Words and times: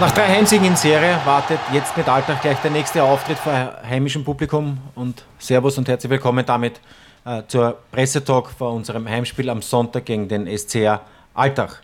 Nach 0.00 0.12
drei 0.12 0.28
Heimsiegen 0.28 0.64
in 0.64 0.76
Serie 0.76 1.18
wartet 1.24 1.58
jetzt 1.72 1.96
mit 1.96 2.08
Alltag 2.08 2.40
gleich 2.40 2.58
der 2.58 2.70
nächste 2.70 3.02
Auftritt 3.02 3.36
vor 3.36 3.52
heimischem 3.82 4.22
Publikum 4.22 4.78
und 4.94 5.24
Servus 5.40 5.76
und 5.76 5.88
herzlich 5.88 6.08
willkommen 6.08 6.46
damit 6.46 6.80
äh, 7.24 7.42
zur 7.48 7.76
Pressetalk 7.90 8.48
vor 8.48 8.74
unserem 8.74 9.08
Heimspiel 9.08 9.50
am 9.50 9.60
Sonntag 9.60 10.04
gegen 10.04 10.28
den 10.28 10.46
SCR 10.56 11.00
Alltag. 11.34 11.82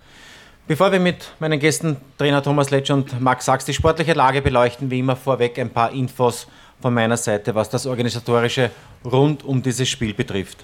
Bevor 0.68 0.92
wir 0.92 1.00
mit 1.00 1.32
meinen 1.40 1.58
Gästen 1.58 1.96
Trainer 2.16 2.40
Thomas 2.40 2.70
Letsch 2.70 2.90
und 2.90 3.20
Max 3.20 3.46
Sachs 3.46 3.64
die 3.64 3.74
sportliche 3.74 4.12
Lage 4.12 4.42
beleuchten, 4.42 4.92
wie 4.92 5.00
immer 5.00 5.16
vorweg 5.16 5.58
ein 5.58 5.70
paar 5.70 5.90
Infos 5.90 6.46
von 6.80 6.94
meiner 6.94 7.16
Seite, 7.16 7.52
was 7.52 7.68
das 7.68 7.84
organisatorische 7.84 8.70
rund 9.04 9.42
um 9.44 9.60
dieses 9.60 9.88
Spiel 9.88 10.14
betrifft. 10.14 10.58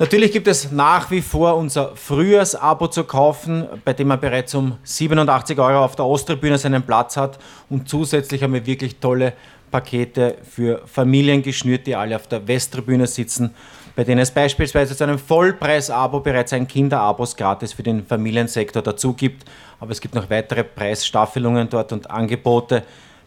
Natürlich 0.00 0.32
gibt 0.32 0.48
es 0.48 0.72
nach 0.72 1.10
wie 1.10 1.20
vor 1.20 1.58
unser 1.58 1.94
Frühjahrsabo 1.94 2.86
zu 2.86 3.04
kaufen, 3.04 3.68
bei 3.84 3.92
dem 3.92 4.08
man 4.08 4.18
bereits 4.18 4.54
um 4.54 4.78
87 4.82 5.58
Euro 5.58 5.84
auf 5.84 5.94
der 5.94 6.06
Osttribüne 6.06 6.56
seinen 6.56 6.82
Platz 6.82 7.18
hat. 7.18 7.38
Und 7.68 7.86
zusätzlich 7.86 8.42
haben 8.42 8.54
wir 8.54 8.64
wirklich 8.64 8.96
tolle 8.96 9.34
Pakete 9.70 10.38
für 10.42 10.80
Familien 10.86 11.42
geschnürt, 11.42 11.86
die 11.86 11.94
alle 11.94 12.16
auf 12.16 12.26
der 12.28 12.48
Westtribüne 12.48 13.06
sitzen, 13.06 13.54
bei 13.94 14.04
denen 14.04 14.22
es 14.22 14.30
beispielsweise 14.30 14.96
zu 14.96 15.04
einem 15.04 15.18
Vollpreis-Abo 15.18 16.20
bereits 16.20 16.54
ein 16.54 16.66
Kinderabos 16.66 17.36
gratis 17.36 17.74
für 17.74 17.82
den 17.82 18.06
Familiensektor 18.06 18.80
dazu 18.80 19.12
gibt. 19.12 19.46
Aber 19.80 19.90
es 19.90 20.00
gibt 20.00 20.14
noch 20.14 20.30
weitere 20.30 20.64
Preisstaffelungen 20.64 21.68
dort 21.68 21.92
und 21.92 22.10
Angebote. 22.10 22.84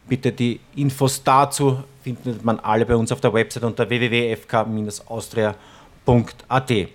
Bitte 0.09 0.31
die 0.31 0.59
Infos 0.75 1.23
dazu 1.23 1.83
findet 2.01 2.43
man 2.43 2.59
alle 2.59 2.87
bei 2.87 2.95
uns 2.95 3.11
auf 3.11 3.21
der 3.21 3.31
Website 3.31 3.63
unter 3.63 3.87
www.fk-austria.com 3.87 5.55
www.kindergarten.at. 6.05 6.89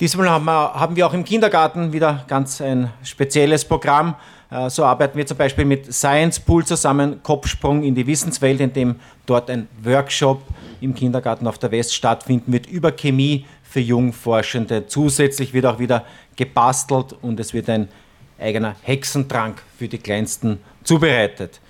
Diesmal 0.00 0.30
haben 0.30 0.96
wir, 0.96 1.06
auch 1.06 1.14
im 1.14 1.24
Kindergarten 1.24 1.92
wieder 1.92 2.24
ganz 2.26 2.60
ein 2.60 2.90
spezielles 3.04 3.64
Programm. 3.64 4.16
Äh, 4.50 4.68
so 4.68 4.84
arbeiten 4.84 5.16
wir 5.16 5.26
zum 5.26 5.36
Beispiel 5.36 5.64
mit 5.64 5.92
Science 5.92 6.40
Pool 6.40 6.64
zusammen, 6.64 7.22
Kopfsprung 7.22 7.84
in 7.84 7.94
die 7.94 8.06
Wissenswelt, 8.06 8.60
in 8.60 8.72
dem 8.72 8.96
dort 9.26 9.48
ein 9.48 9.68
Workshop 9.82 10.42
im 10.80 10.94
Kindergarten 10.94 11.46
auf 11.46 11.58
der 11.58 11.70
West 11.70 11.94
stattfinden 11.94 12.52
wird 12.52 12.66
über 12.66 12.90
Chemie 12.90 13.46
für 13.62 13.78
Jungforschende. 13.78 14.88
Zusätzlich 14.88 15.52
wird 15.52 15.66
auch 15.66 15.78
wieder 15.78 16.04
gebastelt 16.34 17.14
und 17.22 17.38
es 17.38 17.54
wird 17.54 17.68
ein 17.68 17.88
eigener 18.40 18.74
Hexentrank 18.82 19.62
für 19.78 19.86
die 19.86 19.98
Kleinsten 19.98 20.58
zubereitet. 20.82 21.60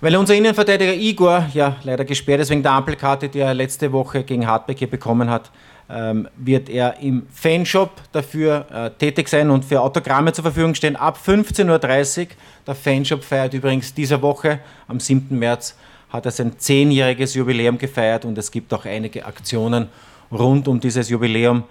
Weil 0.00 0.14
unser 0.14 0.36
Innenverteidiger 0.36 0.94
Igor 0.94 1.46
ja 1.52 1.76
leider 1.82 2.04
gesperrt 2.04 2.40
ist 2.40 2.50
wegen 2.50 2.62
der 2.62 2.70
Ampelkarte, 2.70 3.28
die 3.28 3.40
er 3.40 3.52
letzte 3.52 3.90
Woche 3.90 4.22
gegen 4.22 4.46
Hartbeck 4.46 4.78
hier 4.78 4.88
bekommen 4.88 5.28
hat, 5.28 5.50
ähm, 5.90 6.28
wird 6.36 6.68
er 6.68 7.00
im 7.00 7.26
Fanshop 7.32 7.90
dafür 8.12 8.66
äh, 8.70 8.90
tätig 8.90 9.28
sein 9.28 9.50
und 9.50 9.64
für 9.64 9.80
Autogramme 9.80 10.32
zur 10.32 10.44
Verfügung 10.44 10.76
stehen 10.76 10.94
ab 10.94 11.18
15.30 11.24 12.20
Uhr. 12.20 12.26
Der 12.64 12.74
Fanshop 12.76 13.24
feiert 13.24 13.54
übrigens 13.54 13.92
diese 13.92 14.22
Woche, 14.22 14.60
am 14.86 15.00
7. 15.00 15.36
März, 15.36 15.76
hat 16.10 16.26
er 16.26 16.30
sein 16.30 16.56
zehnjähriges 16.56 17.34
Jubiläum 17.34 17.76
gefeiert 17.76 18.24
und 18.24 18.38
es 18.38 18.52
gibt 18.52 18.72
auch 18.72 18.84
einige 18.84 19.26
Aktionen 19.26 19.88
rund 20.30 20.68
um 20.68 20.78
dieses 20.78 21.08
Jubiläum 21.08 21.64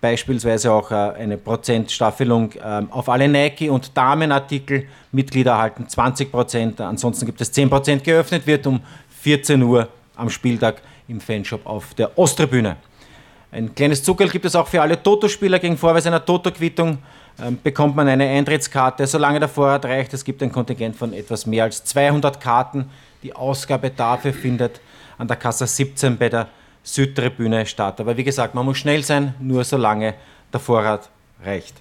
beispielsweise 0.00 0.72
auch 0.72 0.90
äh, 0.90 0.94
eine 0.94 1.36
Prozentstaffelung 1.36 2.52
ähm, 2.62 2.90
auf 2.90 3.08
alle 3.08 3.28
Nike- 3.28 3.70
und 3.70 3.96
Damenartikel. 3.96 4.86
Mitglieder 5.12 5.52
erhalten 5.52 5.88
20 5.88 6.30
Prozent, 6.30 6.80
ansonsten 6.80 7.26
gibt 7.26 7.40
es 7.40 7.52
10 7.52 7.68
Prozent 7.68 8.04
geöffnet, 8.04 8.46
wird 8.46 8.66
um 8.66 8.80
14 9.22 9.62
Uhr 9.62 9.88
am 10.16 10.30
Spieltag 10.30 10.82
im 11.08 11.20
Fanshop 11.20 11.66
auf 11.66 11.94
der 11.94 12.16
Osttribüne. 12.18 12.76
Ein 13.52 13.74
kleines 13.74 14.02
Zuckerl 14.02 14.28
gibt 14.28 14.44
es 14.44 14.54
auch 14.54 14.68
für 14.68 14.80
alle 14.80 15.02
Toto-Spieler. 15.02 15.58
Gegen 15.58 15.76
Vorweis 15.76 16.06
einer 16.06 16.24
Toto-Quittung 16.24 16.98
ähm, 17.42 17.58
bekommt 17.62 17.96
man 17.96 18.06
eine 18.06 18.28
Eintrittskarte, 18.28 19.06
solange 19.06 19.40
der 19.40 19.48
Vorrat 19.48 19.84
reicht. 19.84 20.14
Es 20.14 20.24
gibt 20.24 20.42
ein 20.42 20.52
Kontingent 20.52 20.94
von 20.94 21.12
etwas 21.12 21.46
mehr 21.46 21.64
als 21.64 21.84
200 21.84 22.40
Karten. 22.40 22.90
Die 23.22 23.34
Ausgabe 23.34 23.90
dafür 23.90 24.32
findet 24.32 24.80
an 25.18 25.26
der 25.26 25.36
Kasse 25.36 25.66
17 25.66 26.16
bei 26.16 26.28
der 26.28 26.46
Südtribüne 26.82 27.66
statt. 27.66 28.00
Aber 28.00 28.16
wie 28.16 28.24
gesagt, 28.24 28.54
man 28.54 28.64
muss 28.64 28.78
schnell 28.78 29.02
sein, 29.02 29.34
nur 29.40 29.64
solange 29.64 30.14
der 30.52 30.60
Vorrat 30.60 31.08
reicht. 31.44 31.74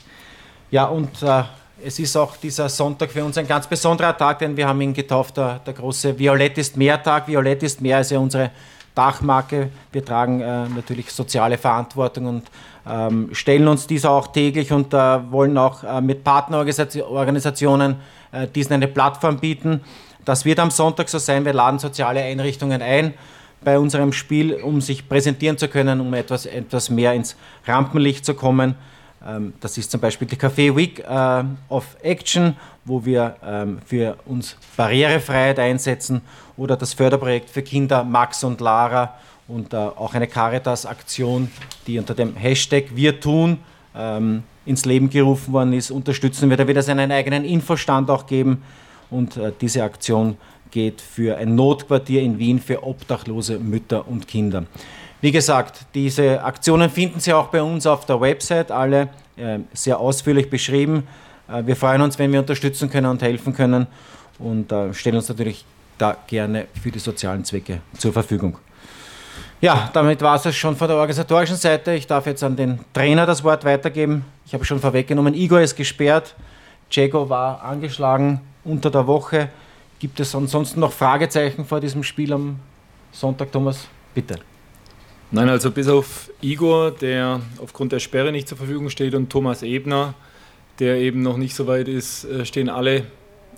Ja, 0.72 0.86
und 0.86 1.24
äh, 1.24 1.44
es 1.84 2.00
ist 2.00 2.16
auch 2.16 2.38
dieser 2.38 2.70
Sonntag 2.70 3.12
für 3.12 3.24
uns 3.24 3.38
ein 3.38 3.48
ganz 3.48 3.68
besonderer 3.68 4.16
Tag, 4.16 4.40
denn 4.40 4.56
wir 4.56 4.68
haben 4.68 4.82
ihn 4.82 4.94
getauft, 4.94 5.38
der, 5.38 5.60
der 5.60 5.74
große 5.74 6.18
Violett 6.18 6.58
ist 6.58 6.78
mehr 6.78 7.02
Tag. 7.02 7.28
Violett 7.28 7.64
ist 7.64 7.82
mehr 7.82 7.98
als 7.98 8.10
ja 8.10 8.20
unsere 8.20 8.52
Dachmarke. 8.94 9.70
Wir 9.92 10.04
tragen 10.04 10.42
äh, 10.42 10.68
natürlich 10.68 11.12
soziale 11.12 11.58
Verantwortung 11.58 12.26
und 12.26 12.52
ähm, 12.88 13.30
stellen 13.32 13.68
uns 13.68 13.88
dieser 13.88 14.12
auch 14.12 14.28
täglich 14.28 14.72
und 14.72 14.94
äh, 14.94 15.32
wollen 15.32 15.58
auch 15.58 15.84
äh, 15.84 16.02
mit 16.02 16.24
Partnerorganisationen 16.24 17.96
äh, 18.32 18.48
diesen 18.48 18.74
eine 18.74 18.88
Plattform 18.88 19.40
bieten. 19.40 19.82
Das 20.26 20.44
wird 20.46 20.60
am 20.60 20.72
Sonntag 20.72 21.10
so 21.10 21.18
sein. 21.18 21.46
Wir 21.46 21.54
laden 21.54 21.80
soziale 21.80 22.22
Einrichtungen 22.22 22.82
ein 22.82 23.14
bei 23.64 23.78
unserem 23.78 24.14
Spiel, 24.14 24.54
um 24.56 24.82
sich 24.82 25.08
präsentieren 25.08 25.58
zu 25.58 25.68
können, 25.68 26.00
um 26.00 26.14
etwas, 26.14 26.46
etwas 26.46 26.90
mehr 26.90 27.14
ins 27.14 27.36
Rampenlicht 27.66 28.26
zu 28.26 28.34
kommen. 28.34 28.76
Ähm, 29.26 29.54
das 29.60 29.78
ist 29.78 29.92
zum 29.92 30.00
Beispiel 30.00 30.28
die 30.28 30.38
Café 30.38 30.76
Week 30.76 31.00
äh, 31.00 31.44
of 31.70 31.98
Action, 32.02 32.56
wo 32.86 33.04
wir 33.04 33.36
ähm, 33.46 33.80
für 33.86 34.18
uns 34.26 34.56
Barrierefreiheit 34.78 35.60
einsetzen 35.60 36.22
oder 36.58 36.78
das 36.78 36.94
Förderprojekt 36.94 37.50
für 37.50 37.62
Kinder 37.62 38.04
Max 38.04 38.44
und 38.44 38.62
Lara 38.62 39.16
und 39.48 39.74
äh, 39.74 39.78
auch 39.78 40.14
eine 40.14 40.28
Caritas-Aktion, 40.28 41.52
die 41.88 42.00
unter 42.00 42.14
dem 42.14 42.36
Hashtag 42.36 42.96
Wir 42.96 43.20
tun 43.20 43.58
ähm, 43.96 44.44
ins 44.66 44.86
Leben 44.86 45.10
gerufen 45.10 45.52
worden 45.52 45.74
ist, 45.74 45.92
unterstützen 45.92 46.50
wir. 46.50 46.58
Da 46.58 46.68
wird 46.68 46.78
es 46.78 46.88
einen 46.88 47.12
eigenen 47.12 47.44
Infostand 47.44 48.10
auch 48.10 48.26
geben 48.26 48.62
und 49.10 49.38
äh, 49.38 49.52
diese 49.60 49.84
Aktion 49.84 50.38
geht 50.72 51.02
für 51.02 51.38
ein 51.38 51.56
Notquartier 51.56 52.22
in 52.22 52.38
Wien 52.38 52.60
für 52.60 52.84
obdachlose 52.84 53.60
Mütter 53.60 54.08
und 54.08 54.28
Kinder. 54.28 54.66
Wie 55.22 55.32
gesagt, 55.32 55.86
diese 55.94 56.44
Aktionen 56.44 56.90
finden 56.90 57.20
Sie 57.20 57.34
auch 57.34 57.48
bei 57.48 57.62
uns 57.62 57.86
auf 57.86 58.06
der 58.06 58.22
Website, 58.22 58.72
alle 58.72 59.10
äh, 59.36 59.60
sehr 59.74 60.00
ausführlich 60.00 60.50
beschrieben. 60.50 61.08
Äh, 61.50 61.66
wir 61.66 61.76
freuen 61.76 62.02
uns, 62.02 62.18
wenn 62.20 62.32
wir 62.32 62.40
unterstützen 62.40 62.90
können 62.90 63.08
und 63.08 63.22
helfen 63.22 63.54
können 63.54 63.88
und 64.38 64.72
äh, 64.72 64.94
stellen 64.94 65.18
uns 65.18 65.28
natürlich 65.28 65.66
da 65.98 66.16
gerne 66.28 66.68
für 66.82 66.92
die 66.92 67.00
sozialen 67.00 67.44
Zwecke 67.44 67.82
zur 67.98 68.14
Verfügung. 68.14 68.58
Ja, 69.60 69.90
damit 69.92 70.22
war 70.22 70.36
es 70.36 70.56
schon 70.56 70.78
von 70.78 70.88
der 70.88 70.96
organisatorischen 70.96 71.58
Seite. 71.58 71.92
Ich 71.92 72.08
darf 72.08 72.26
jetzt 72.26 72.44
an 72.44 72.56
den 72.56 72.80
Trainer 72.94 73.26
das 73.26 73.44
Wort 73.44 73.66
weitergeben. 73.66 74.24
Ich 74.46 74.54
habe 74.54 74.64
schon 74.64 74.80
vorweggenommen, 74.80 75.34
Igor 75.34 75.60
ist 75.60 75.76
gesperrt, 75.76 76.34
Diego 76.96 77.30
war 77.30 77.62
angeschlagen 77.62 78.40
unter 78.70 78.92
der 78.92 79.08
Woche. 79.08 79.50
Gibt 80.00 80.20
es 80.20 80.34
ansonsten 80.34 80.80
noch 80.80 80.94
Fragezeichen 80.94 81.66
vor 81.66 81.80
diesem 81.80 82.04
Spiel 82.04 82.32
am 82.32 82.60
Sonntag, 83.12 83.52
Thomas? 83.52 83.88
Bitte. 84.14 84.40
Nein, 85.32 85.50
also 85.50 85.72
bis 85.72 85.88
auf 85.88 86.32
Igor, 86.42 86.92
der 86.92 87.42
aufgrund 87.62 87.92
der 87.92 88.00
Sperre 88.00 88.32
nicht 88.32 88.48
zur 88.48 88.58
Verfügung 88.58 88.90
steht, 88.90 89.14
und 89.14 89.30
Thomas 89.30 89.62
Ebner, 89.62 90.14
der 90.80 90.98
eben 90.98 91.22
noch 91.22 91.38
nicht 91.38 91.54
so 91.54 91.68
weit 91.68 91.88
ist, 91.88 92.24
äh, 92.26 92.46
stehen 92.46 92.70
alle 92.70 93.06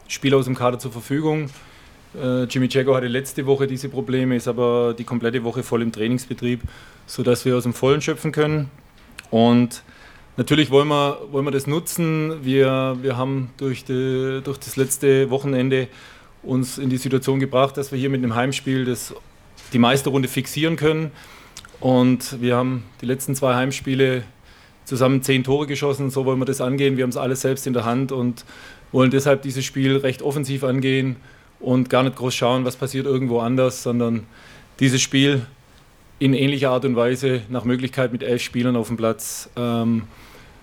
Spieler 0.08 0.38
aus 0.38 0.46
dem 0.46 0.56
Kader 0.56 0.80
zur 0.80 0.92
Verfügung. 0.92 1.50
Äh, 2.20 2.44
Jimmy 2.44 2.68
Jago 2.70 2.96
hatte 2.96 3.08
letzte 3.08 3.46
Woche 3.46 3.68
diese 3.68 3.88
Probleme, 3.88 4.36
ist 4.36 4.48
aber 4.48 4.94
die 4.98 5.04
komplette 5.04 5.44
Woche 5.44 5.64
voll 5.64 5.82
im 5.82 5.92
Trainingsbetrieb, 5.92 6.62
sodass 7.06 7.46
wir 7.46 7.56
aus 7.56 7.64
dem 7.64 7.74
Vollen 7.74 8.02
schöpfen 8.02 8.32
können. 8.32 8.70
Und 9.30 9.84
natürlich 10.38 10.72
wollen 10.72 10.88
wir, 10.88 11.20
wollen 11.32 11.46
wir 11.46 11.52
das 11.52 11.68
nutzen. 11.68 12.44
Wir, 12.44 12.98
wir 13.02 13.18
haben 13.18 13.50
durch, 13.58 13.84
die, 13.84 14.42
durch 14.44 14.58
das 14.58 14.76
letzte 14.76 15.30
Wochenende 15.30 15.88
uns 16.44 16.78
in 16.78 16.90
die 16.90 16.98
Situation 16.98 17.40
gebracht, 17.40 17.78
dass 17.78 17.92
wir 17.92 18.00
hier 18.00 18.10
mit 18.10 18.24
einem 18.24 18.36
Heimspiel 18.36 18.86
das, 18.86 19.14
die 19.74 19.80
Meisterrunde 19.80 20.28
fixieren 20.28 20.76
können. 20.76 21.12
Und 21.80 22.42
wir 22.42 22.56
haben 22.56 22.84
die 23.02 23.06
letzten 23.06 23.36
zwei 23.36 23.56
Heimspiele 23.56 24.24
zusammen 24.86 25.22
zehn 25.24 25.44
Tore 25.44 25.68
geschossen. 25.68 26.10
So 26.10 26.26
wollen 26.26 26.40
wir 26.40 26.46
das 26.46 26.62
angehen. 26.62 26.98
Wir 26.98 27.04
haben 27.04 27.10
es 27.12 27.18
alles 27.18 27.42
selbst 27.42 27.68
in 27.68 27.74
der 27.74 27.86
Hand 27.86 28.12
und 28.12 28.46
wollen 28.92 29.12
deshalb 29.12 29.42
dieses 29.42 29.66
Spiel 29.66 29.98
recht 29.98 30.22
offensiv 30.22 30.64
angehen 30.64 31.16
und 31.60 31.90
gar 31.90 32.04
nicht 32.04 32.16
groß 32.16 32.34
schauen, 32.34 32.66
was 32.66 32.76
passiert 32.76 33.06
irgendwo 33.06 33.40
anders, 33.40 33.84
sondern 33.84 34.26
dieses 34.80 35.02
Spiel 35.02 35.46
in 36.22 36.36
ähnlicher 36.36 36.70
Art 36.70 36.86
und 36.86 36.96
Weise 36.96 37.42
nach 37.50 37.64
Möglichkeit 37.64 38.12
mit 38.12 38.22
elf 38.22 38.44
Spielern 38.44 38.76
auf 38.76 38.90
dem 38.90 38.96
Platz 38.96 39.50
ähm, 39.56 40.04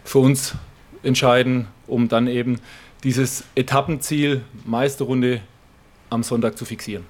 für 0.05 0.21
uns 0.21 0.55
entscheiden, 1.03 1.67
um 1.89 2.07
dann 2.07 2.29
eben 2.29 2.61
dieses 3.03 3.43
Etappenziel 3.57 4.43
Meisterrunde 4.65 5.41
am 6.11 6.23
Sonntag 6.23 6.57
zu 6.57 6.65
fixieren. 6.65 7.05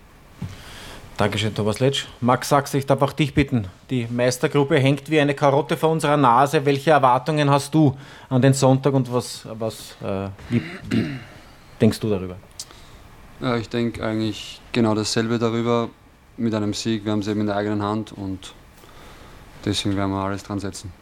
Dankeschön, 1.18 1.54
Thomas 1.54 1.78
Letsch. 1.78 2.06
Max 2.22 2.48
Sachs, 2.48 2.72
ich 2.72 2.86
darf 2.86 3.02
auch 3.02 3.12
dich 3.12 3.34
bitten. 3.34 3.66
Die 3.90 4.06
Meistergruppe 4.08 4.78
hängt 4.78 5.10
wie 5.10 5.20
eine 5.20 5.34
Karotte 5.34 5.76
vor 5.76 5.90
unserer 5.90 6.16
Nase. 6.16 6.64
Welche 6.64 6.92
Erwartungen 6.92 7.50
hast 7.50 7.74
du 7.74 7.98
an 8.30 8.40
den 8.40 8.54
Sonntag 8.54 8.94
und 8.94 9.12
was, 9.12 9.46
was 9.58 9.94
äh, 10.02 10.30
wie, 10.48 10.62
wie 10.88 11.06
denkst 11.82 12.00
du 12.00 12.08
darüber? 12.08 12.36
Ja, 13.40 13.58
ich 13.58 13.68
denke 13.68 14.02
eigentlich 14.02 14.62
genau 14.72 14.94
dasselbe 14.94 15.38
darüber. 15.38 15.90
Mit 16.38 16.54
einem 16.54 16.72
Sieg, 16.72 17.04
wir 17.04 17.12
haben 17.12 17.18
es 17.18 17.26
eben 17.26 17.40
in 17.40 17.46
der 17.46 17.56
eigenen 17.56 17.82
Hand 17.82 18.12
und 18.12 18.54
deswegen 19.64 19.96
werden 19.96 20.12
wir 20.12 20.22
alles 20.22 20.44
dran 20.44 20.60
setzen. 20.60 20.92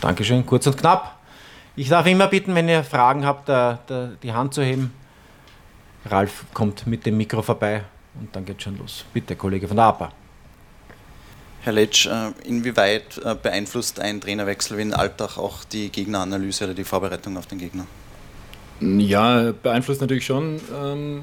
Dankeschön, 0.00 0.44
kurz 0.46 0.66
und 0.66 0.78
knapp. 0.78 1.18
Ich 1.76 1.90
darf 1.90 2.06
immer 2.06 2.26
bitten, 2.26 2.54
wenn 2.54 2.68
ihr 2.68 2.82
Fragen 2.82 3.26
habt, 3.26 3.48
die 3.48 4.32
Hand 4.32 4.54
zu 4.54 4.62
heben. 4.62 4.92
Ralf 6.06 6.46
kommt 6.54 6.86
mit 6.86 7.04
dem 7.04 7.18
Mikro 7.18 7.42
vorbei 7.42 7.84
und 8.18 8.34
dann 8.34 8.46
geht 8.46 8.62
schon 8.62 8.78
los. 8.78 9.04
Bitte, 9.12 9.36
Kollege 9.36 9.68
von 9.68 9.76
der 9.76 9.86
APA. 9.86 10.12
Herr 11.60 11.72
Letsch, 11.72 12.06
äh, 12.06 12.30
inwieweit 12.44 13.18
äh, 13.24 13.34
beeinflusst 13.34 13.98
ein 13.98 14.20
Trainerwechsel 14.20 14.78
wie 14.78 14.82
in 14.82 14.94
Alltag 14.94 15.36
auch 15.36 15.64
die 15.64 15.90
Gegneranalyse 15.90 16.64
oder 16.64 16.74
die 16.74 16.84
Vorbereitung 16.84 17.36
auf 17.36 17.46
den 17.46 17.58
Gegner? 17.58 17.86
Ja, 18.80 19.52
beeinflusst 19.52 20.00
natürlich 20.00 20.24
schon. 20.24 20.60
Ähm, 20.72 21.22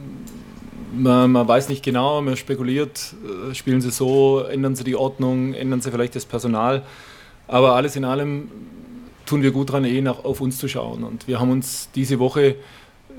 man, 0.93 1.31
man, 1.31 1.47
weiß 1.47 1.69
nicht 1.69 1.83
genau, 1.83 2.21
man 2.21 2.37
spekuliert, 2.37 3.15
äh, 3.51 3.53
spielen 3.53 3.81
sie 3.81 3.91
so, 3.91 4.39
ändern 4.41 4.75
sie 4.75 4.83
die 4.83 4.95
Ordnung, 4.95 5.53
ändern 5.53 5.81
sie 5.81 5.91
vielleicht 5.91 6.15
das 6.15 6.25
Personal. 6.25 6.83
Aber 7.47 7.75
alles 7.75 7.95
in 7.95 8.05
allem 8.05 8.49
tun 9.25 9.41
wir 9.41 9.51
gut 9.51 9.69
daran, 9.69 9.85
eh 9.85 10.01
nach, 10.01 10.23
auf 10.23 10.41
uns 10.41 10.57
zu 10.57 10.67
schauen. 10.67 11.03
Und 11.03 11.27
wir 11.27 11.39
haben 11.39 11.51
uns 11.51 11.89
diese 11.95 12.19
Woche 12.19 12.55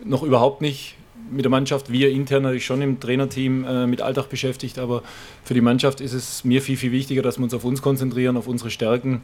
noch 0.05 0.23
überhaupt 0.23 0.61
nicht 0.61 0.97
mit 1.31 1.45
der 1.45 1.51
Mannschaft, 1.51 1.91
wir 1.91 2.11
intern 2.11 2.43
natürlich 2.43 2.67
schon 2.67 2.83
im 2.83 3.01
Trainerteam 3.01 3.65
äh, 3.65 3.87
mit 3.87 4.03
Alltag 4.03 4.29
beschäftigt, 4.29 4.79
aber 4.79 5.03
für 5.43 5.55
die 5.55 5.63
Mannschaft 5.63 6.01
ist 6.01 6.13
es 6.13 6.45
mir 6.45 6.61
viel, 6.61 6.77
viel 6.77 6.93
wichtiger, 6.93 7.23
dass 7.23 7.39
wir 7.39 7.45
uns 7.45 7.55
auf 7.55 7.65
uns 7.65 7.81
konzentrieren, 7.81 8.37
auf 8.37 8.47
unsere 8.47 8.71
Stärken 8.71 9.23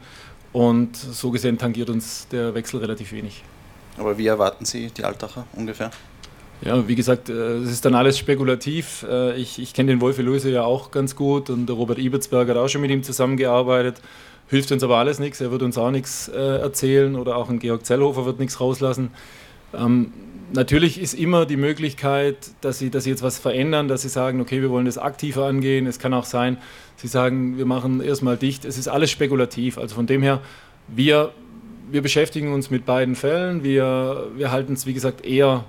und 0.52 0.96
so 0.96 1.30
gesehen 1.30 1.58
tangiert 1.58 1.90
uns 1.90 2.26
der 2.28 2.54
Wechsel 2.54 2.80
relativ 2.80 3.12
wenig. 3.12 3.42
Aber 3.98 4.16
wie 4.16 4.26
erwarten 4.26 4.64
Sie 4.64 4.90
die 4.90 5.04
Altacher 5.04 5.44
ungefähr? 5.52 5.90
Ja, 6.62 6.86
wie 6.86 6.94
gesagt, 6.94 7.30
äh, 7.30 7.32
es 7.32 7.70
ist 7.70 7.84
dann 7.84 7.94
alles 7.94 8.18
spekulativ. 8.18 9.06
Äh, 9.08 9.36
ich, 9.36 9.58
ich 9.58 9.72
kenne 9.72 9.92
den 9.92 10.00
Wolfe 10.00 10.22
Löse 10.22 10.50
ja 10.50 10.62
auch 10.62 10.90
ganz 10.90 11.16
gut 11.16 11.48
und 11.48 11.66
der 11.66 11.76
Robert 11.76 11.98
Ibertsberger 11.98 12.54
hat 12.54 12.60
auch 12.60 12.68
schon 12.68 12.82
mit 12.82 12.90
ihm 12.90 13.02
zusammengearbeitet. 13.02 14.00
Hilft 14.48 14.70
uns 14.72 14.82
aber 14.82 14.96
alles 14.96 15.20
nichts, 15.20 15.40
er 15.40 15.52
wird 15.52 15.62
uns 15.62 15.78
auch 15.78 15.90
nichts 15.90 16.28
äh, 16.28 16.58
erzählen 16.58 17.16
oder 17.16 17.36
auch 17.36 17.48
ein 17.48 17.60
Georg 17.60 17.86
Zellhofer 17.86 18.26
wird 18.26 18.40
nichts 18.40 18.60
rauslassen. 18.60 19.10
Ähm, 19.72 20.12
natürlich 20.52 21.00
ist 21.00 21.14
immer 21.14 21.46
die 21.46 21.56
Möglichkeit, 21.56 22.36
dass 22.60 22.78
sie, 22.78 22.90
dass 22.90 23.04
sie 23.04 23.10
jetzt 23.10 23.22
was 23.22 23.38
verändern, 23.38 23.88
dass 23.88 24.02
sie 24.02 24.08
sagen, 24.08 24.40
okay, 24.40 24.60
wir 24.60 24.70
wollen 24.70 24.86
das 24.86 24.98
aktiver 24.98 25.46
angehen. 25.46 25.86
Es 25.86 25.98
kann 25.98 26.12
auch 26.12 26.24
sein, 26.24 26.58
sie 26.96 27.08
sagen, 27.08 27.56
wir 27.56 27.64
machen 27.66 28.00
erstmal 28.00 28.36
dicht. 28.36 28.64
Es 28.64 28.76
ist 28.76 28.88
alles 28.88 29.10
spekulativ. 29.10 29.78
Also 29.78 29.94
von 29.94 30.06
dem 30.06 30.22
her, 30.22 30.40
wir, 30.88 31.32
wir 31.90 32.02
beschäftigen 32.02 32.52
uns 32.52 32.70
mit 32.70 32.84
beiden 32.84 33.14
Fällen. 33.14 33.62
Wir, 33.62 34.26
wir 34.36 34.50
halten 34.50 34.72
es, 34.74 34.84
wie 34.84 34.94
gesagt, 34.94 35.24
eher, 35.24 35.64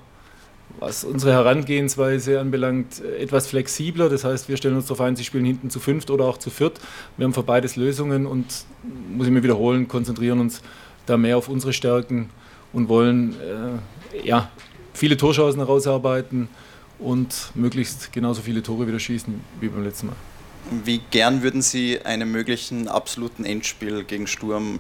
was 0.81 1.03
unsere 1.03 1.31
Herangehensweise 1.31 2.39
anbelangt, 2.39 3.01
etwas 3.01 3.47
flexibler. 3.47 4.09
Das 4.09 4.23
heißt, 4.23 4.49
wir 4.49 4.57
stellen 4.57 4.75
uns 4.75 4.87
darauf 4.87 5.01
ein, 5.01 5.15
sie 5.15 5.23
spielen 5.23 5.45
hinten 5.45 5.69
zu 5.69 5.79
fünft 5.79 6.09
oder 6.09 6.25
auch 6.25 6.37
zu 6.37 6.49
viert. 6.49 6.81
Wir 7.17 7.25
haben 7.25 7.35
für 7.35 7.43
beides 7.43 7.75
Lösungen 7.75 8.25
und, 8.25 8.65
muss 9.15 9.27
ich 9.27 9.31
mir 9.31 9.43
wiederholen, 9.43 9.87
konzentrieren 9.87 10.39
uns 10.39 10.61
da 11.05 11.17
mehr 11.17 11.37
auf 11.37 11.49
unsere 11.49 11.71
Stärken 11.71 12.31
und 12.73 12.89
wollen 12.89 13.35
äh, 13.39 14.27
ja, 14.27 14.49
viele 14.93 15.17
Torschancen 15.17 15.59
herausarbeiten 15.59 16.49
und 16.97 17.51
möglichst 17.53 18.11
genauso 18.11 18.41
viele 18.41 18.63
Tore 18.63 18.87
wieder 18.87 18.99
schießen 18.99 19.39
wie 19.59 19.67
beim 19.67 19.83
letzten 19.83 20.07
Mal. 20.07 20.15
Wie 20.83 20.99
gern 21.11 21.43
würden 21.43 21.61
Sie 21.61 22.01
einem 22.01 22.31
möglichen 22.31 22.87
absoluten 22.87 23.45
Endspiel 23.45 24.03
gegen 24.03 24.25
Sturm? 24.25 24.79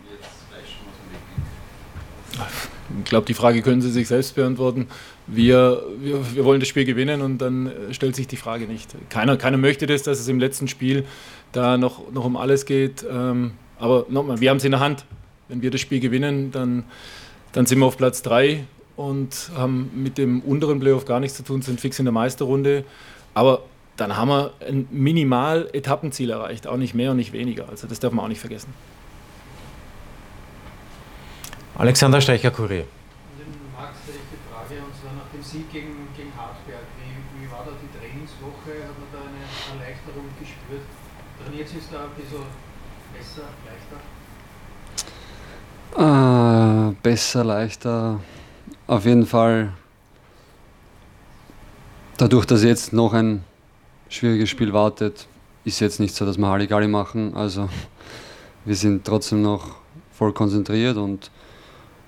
Ich 2.99 3.09
glaube, 3.09 3.25
die 3.25 3.33
Frage 3.33 3.61
können 3.61 3.81
Sie 3.81 3.91
sich 3.91 4.07
selbst 4.07 4.35
beantworten. 4.35 4.87
Wir, 5.27 5.83
wir, 5.99 6.35
wir, 6.35 6.45
wollen 6.45 6.59
das 6.59 6.69
Spiel 6.69 6.85
gewinnen 6.85 7.21
und 7.21 7.39
dann 7.39 7.71
stellt 7.91 8.15
sich 8.15 8.27
die 8.27 8.37
Frage 8.37 8.65
nicht. 8.65 8.89
Keiner, 9.09 9.37
keiner 9.37 9.57
möchte 9.57 9.87
das, 9.87 10.03
dass 10.03 10.19
es 10.19 10.27
im 10.27 10.39
letzten 10.39 10.67
Spiel 10.67 11.05
da 11.51 11.77
noch, 11.77 12.11
noch 12.11 12.25
um 12.25 12.35
alles 12.37 12.65
geht. 12.65 13.05
Ähm, 13.09 13.51
aber 13.79 14.05
nochmal, 14.09 14.39
wir 14.41 14.49
haben 14.49 14.57
es 14.57 14.65
in 14.65 14.71
der 14.71 14.79
Hand. 14.79 15.05
Wenn 15.47 15.61
wir 15.61 15.71
das 15.71 15.81
Spiel 15.81 15.99
gewinnen, 15.99 16.51
dann, 16.51 16.83
dann 17.51 17.65
sind 17.65 17.79
wir 17.79 17.85
auf 17.85 17.97
Platz 17.97 18.21
3 18.21 18.63
und 18.95 19.51
haben 19.55 19.89
mit 19.95 20.17
dem 20.17 20.41
unteren 20.41 20.79
Playoff 20.79 21.05
gar 21.05 21.19
nichts 21.19 21.37
zu 21.37 21.43
tun, 21.43 21.61
sind 21.61 21.81
fix 21.81 21.99
in 21.99 22.05
der 22.05 22.11
Meisterrunde. 22.11 22.83
Aber 23.33 23.63
dann 23.97 24.15
haben 24.17 24.29
wir 24.29 24.53
ein 24.67 24.87
minimal 24.91 25.69
Etappenziel 25.73 26.29
erreicht, 26.29 26.67
auch 26.67 26.77
nicht 26.77 26.93
mehr 26.93 27.11
und 27.11 27.17
nicht 27.17 27.33
weniger. 27.33 27.69
Also 27.69 27.87
das 27.87 27.99
darf 27.99 28.13
man 28.13 28.25
auch 28.25 28.29
nicht 28.29 28.39
vergessen. 28.39 28.73
Alexander 31.81 32.21
Steicher, 32.21 32.51
Kurier. 32.51 32.85
Max, 33.75 33.97
die 34.05 34.37
Frage, 34.47 34.75
und 34.85 34.93
zwar 35.01 35.13
nach 35.13 35.31
dem 35.33 35.41
Sieg 35.41 35.71
gegen, 35.71 36.07
gegen 36.15 36.31
Hartberg. 36.37 36.85
Wie, 36.99 37.41
wie 37.41 37.49
war 37.51 37.65
da 37.65 37.71
die 37.81 37.89
Trainingswoche? 37.97 38.85
Hat 38.87 38.97
man 38.99 39.09
da 39.11 39.21
eine 39.25 39.41
Erleichterung 39.81 40.25
gespürt? 40.39 40.85
Trainiert 41.43 41.67
sich 41.67 41.81
da 41.91 42.03
ein 42.03 42.11
bisschen 42.15 42.45
besser, 43.17 43.49
leichter? 43.65 43.97
Äh, 46.89 46.93
besser, 47.01 47.43
leichter 47.43 48.19
auf 48.85 49.05
jeden 49.05 49.25
Fall, 49.25 49.73
dadurch, 52.17 52.45
dass 52.45 52.63
jetzt 52.63 52.93
noch 52.93 53.13
ein 53.13 53.43
schwieriges 54.07 54.49
Spiel 54.49 54.71
wartet, 54.71 55.25
ist 55.65 55.79
jetzt 55.79 55.99
nicht 55.99 56.13
so, 56.13 56.27
dass 56.27 56.37
wir 56.37 56.47
Halligalli 56.47 56.87
machen. 56.87 57.33
Also 57.33 57.69
wir 58.65 58.75
sind 58.75 59.03
trotzdem 59.03 59.41
noch 59.41 59.77
voll 60.11 60.31
konzentriert 60.31 60.97
und 60.97 61.31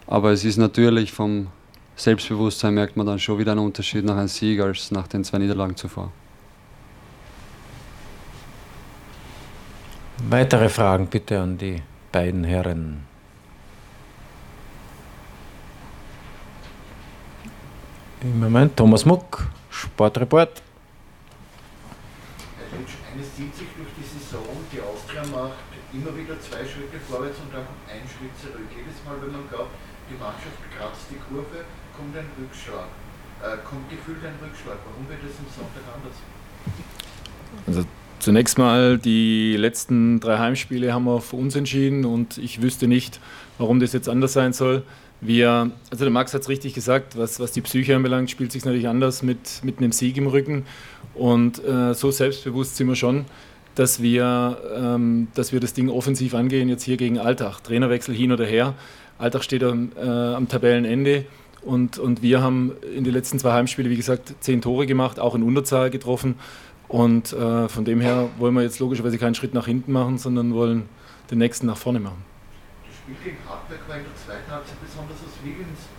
aber 0.08 0.32
es 0.32 0.44
ist 0.44 0.58
natürlich 0.58 1.12
vom 1.12 1.48
Selbstbewusstsein 1.96 2.74
merkt 2.74 2.98
man 2.98 3.06
dann 3.06 3.20
schon 3.20 3.38
wieder 3.38 3.52
einen 3.52 3.62
Unterschied 3.62 4.04
nach 4.04 4.18
einem 4.18 4.28
Sieg 4.28 4.60
als 4.60 4.92
nach 4.92 5.08
den 5.08 5.24
zwei 5.24 5.38
Niederlagen 5.38 5.76
zuvor. 5.76 6.12
Weitere 10.30 10.70
Fragen 10.70 11.08
bitte 11.08 11.40
an 11.40 11.58
die 11.58 11.82
beiden 12.12 12.44
Herren. 12.44 13.06
Im 18.22 18.40
Moment 18.40 18.76
Thomas 18.78 19.06
Muck, 19.06 19.46
Sportreport. 19.70 20.62
Eines 23.14 23.36
zieht 23.36 23.54
sich 23.56 23.68
durch 23.78 23.90
die 23.98 24.20
Saison, 24.20 24.48
die 24.72 24.82
Austria 24.82 25.22
macht 25.28 25.74
immer 25.94 26.18
wieder 26.18 26.40
zwei 26.42 26.66
Schritte 26.66 26.98
vorwärts 27.08 27.38
und 27.40 27.54
dann 27.54 27.66
kommt 27.66 27.86
ein 27.86 28.02
Schritt 28.10 28.34
zurück. 28.42 28.66
Jedes 28.74 28.98
Mal, 29.06 29.22
wenn 29.22 29.32
man 29.32 29.48
glaubt, 29.48 29.70
die 30.10 30.18
Mannschaft 30.20 30.60
kratzt 30.76 31.08
die 31.10 31.20
Kurve, 31.30 31.66
kommt 31.96 32.16
ein 32.16 32.26
Rückschlag. 32.40 32.88
Äh, 33.42 33.58
kommt 33.68 33.90
gefühlt 33.90 34.24
ein 34.24 34.36
Rückschlag. 34.42 34.78
Warum 34.86 35.08
wird 35.10 35.20
es 35.20 35.38
am 35.40 35.46
Sonntag 35.54 35.84
anders? 35.94 36.16
Also 37.68 37.86
zunächst 38.20 38.58
mal, 38.58 38.98
die 38.98 39.58
letzten 39.58 40.20
drei 40.20 40.38
Heimspiele 40.38 40.94
haben 40.94 41.06
wir 41.06 41.22
für 41.22 41.36
uns 41.36 41.56
entschieden 41.56 42.06
und 42.06 42.38
ich 42.38 42.62
wüsste 42.62 42.88
nicht, 42.88 43.20
warum 43.58 43.80
das 43.80 43.94
jetzt 43.94 44.10
anders 44.10 44.34
sein 44.34 44.54
soll. 44.54 44.84
Wir, 45.20 45.72
also 45.90 46.04
der 46.04 46.12
Max 46.12 46.34
hat 46.34 46.42
es 46.42 46.50
richtig 46.50 46.74
gesagt, 46.74 47.18
was, 47.18 47.40
was 47.40 47.52
die 47.52 47.62
Psyche 47.62 47.96
anbelangt, 47.96 48.30
spielt 48.30 48.52
sich 48.52 48.66
natürlich 48.66 48.88
anders 48.88 49.24
mit, 49.24 49.64
mit 49.64 49.78
einem 49.78 49.94
Sieg 49.94 50.18
im 50.18 50.28
Rücken. 50.28 50.66
Und 51.14 51.64
äh, 51.64 51.94
so 51.94 52.12
selbstbewusst 52.12 52.76
sind 52.76 52.88
wir 52.88 52.96
schon, 52.96 53.26
dass 53.76 54.02
wir, 54.02 54.58
ähm, 54.76 55.28
dass 55.34 55.52
wir 55.52 55.60
das 55.60 55.74
Ding 55.74 55.90
offensiv 55.90 56.34
angehen, 56.34 56.70
jetzt 56.70 56.84
hier 56.84 56.98
gegen 56.98 57.20
Alltag. 57.20 57.62
Trainerwechsel 57.64 58.14
hin 58.14 58.32
oder 58.32 58.46
her. 58.46 58.74
Alltag 59.18 59.44
steht 59.44 59.64
am, 59.64 59.92
äh, 59.96 60.02
am 60.02 60.48
Tabellenende. 60.48 61.26
Und, 61.62 61.98
und 61.98 62.22
wir 62.22 62.42
haben 62.42 62.74
in 62.96 63.04
den 63.04 63.14
letzten 63.14 63.40
zwei 63.40 63.54
Heimspielen, 63.54 63.90
wie 63.90 63.96
gesagt, 63.96 64.36
zehn 64.42 64.62
Tore 64.62 64.86
gemacht, 64.86 65.20
auch 65.20 65.34
in 65.34 65.44
Unterzahl 65.44 65.90
getroffen. 65.90 66.36
Und 66.90 67.32
äh, 67.32 67.70
von 67.70 67.86
dem 67.86 68.02
her 68.02 68.30
wollen 68.38 68.54
wir 68.54 68.64
jetzt 68.64 68.80
logischerweise 68.80 69.18
keinen 69.18 69.36
Schritt 69.36 69.54
nach 69.54 69.66
hinten 69.66 69.94
machen, 69.94 70.18
sondern 70.18 70.54
wollen 70.54 70.90
den 71.32 71.38
nächsten 71.38 71.68
nach 71.68 71.78
vorne 71.78 72.00
machen. 72.00 72.22
Spiel 73.04 73.16
gegen 73.24 73.38
Hartberg 73.48 73.84
war 73.88 73.98
in 73.98 74.08
der 74.08 74.16
zweiten 74.16 74.48
Halbzeit 74.52 74.80
besonders 74.80 75.20
aus, 75.20 75.36
Willens, 75.44 75.92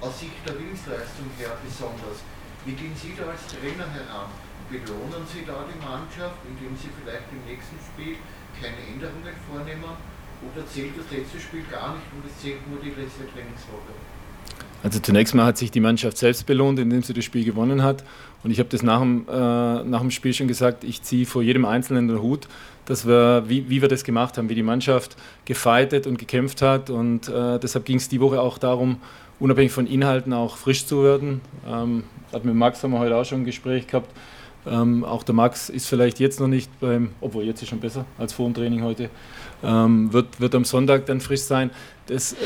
aus 0.00 0.20
Sicht 0.20 0.36
der 0.44 0.52
Willensleistung 0.52 1.28
her 1.40 1.56
besonders. 1.64 2.20
Wie 2.64 2.76
gehen 2.76 2.92
Sie 2.92 3.16
da 3.16 3.30
als 3.30 3.46
Trainer 3.48 3.88
heran? 3.88 4.28
Belohnen 4.68 5.24
Sie 5.30 5.46
da 5.46 5.64
die 5.64 5.80
Mannschaft, 5.80 6.42
indem 6.44 6.76
Sie 6.76 6.92
vielleicht 6.92 7.30
im 7.32 7.40
nächsten 7.48 7.80
Spiel 7.80 8.20
keine 8.58 8.80
Änderungen 8.84 9.36
vornehmen? 9.48 9.96
Oder 10.42 10.66
zählt 10.66 10.92
das 10.96 11.16
letzte 11.16 11.40
Spiel 11.40 11.62
gar 11.70 11.94
nicht 11.94 12.06
und 12.14 12.30
es 12.30 12.42
zählt 12.42 12.68
nur 12.68 12.78
die 12.80 12.88
letzte 12.88 13.24
Trainingswoche? 13.32 13.92
Also 14.82 15.00
zunächst 15.00 15.34
mal 15.34 15.46
hat 15.46 15.58
sich 15.58 15.70
die 15.70 15.80
Mannschaft 15.80 16.18
selbst 16.18 16.46
belohnt, 16.46 16.78
indem 16.78 17.02
sie 17.02 17.12
das 17.12 17.24
Spiel 17.24 17.44
gewonnen 17.44 17.82
hat. 17.82 18.04
Und 18.44 18.50
ich 18.50 18.58
habe 18.58 18.68
das 18.68 18.82
nach 18.82 19.00
dem, 19.00 19.26
äh, 19.28 19.32
nach 19.32 20.00
dem 20.00 20.10
Spiel 20.10 20.32
schon 20.32 20.46
gesagt, 20.46 20.84
ich 20.84 21.02
ziehe 21.02 21.26
vor 21.26 21.42
jedem 21.42 21.64
Einzelnen 21.64 22.06
den 22.08 22.22
Hut, 22.22 22.46
dass 22.84 23.06
wir, 23.06 23.44
wie, 23.48 23.68
wie 23.68 23.82
wir 23.82 23.88
das 23.88 24.04
gemacht 24.04 24.38
haben, 24.38 24.48
wie 24.48 24.54
die 24.54 24.62
Mannschaft 24.62 25.16
gefeitet 25.44 26.06
und 26.06 26.18
gekämpft 26.18 26.62
hat. 26.62 26.90
Und 26.90 27.28
äh, 27.28 27.58
deshalb 27.58 27.84
ging 27.84 27.96
es 27.96 28.08
die 28.08 28.20
Woche 28.20 28.40
auch 28.40 28.58
darum, 28.58 28.98
unabhängig 29.40 29.72
von 29.72 29.86
Inhalten 29.86 30.32
auch 30.32 30.56
frisch 30.56 30.86
zu 30.86 31.02
werden. 31.02 31.40
Ähm, 31.66 32.04
mit 32.42 32.54
Max 32.54 32.82
haben 32.82 32.92
wir 32.92 33.00
heute 33.00 33.16
auch 33.16 33.24
schon 33.24 33.40
ein 33.40 33.44
Gespräch 33.44 33.86
gehabt. 33.86 34.10
Ähm, 34.66 35.04
auch 35.04 35.22
der 35.22 35.34
Max 35.34 35.68
ist 35.68 35.86
vielleicht 35.86 36.18
jetzt 36.18 36.40
noch 36.40 36.48
nicht 36.48 36.70
beim, 36.80 37.10
obwohl 37.20 37.44
jetzt 37.44 37.62
ist 37.62 37.68
schon 37.68 37.80
besser 37.80 38.04
als 38.18 38.32
vor 38.32 38.46
dem 38.46 38.54
Training 38.54 38.82
heute, 38.82 39.10
ähm, 39.62 40.12
wird, 40.12 40.40
wird 40.40 40.54
am 40.54 40.64
Sonntag 40.64 41.06
dann 41.06 41.20
frisch 41.20 41.42
sein. 41.42 41.70
Das, 42.06 42.32
äh, 42.32 42.36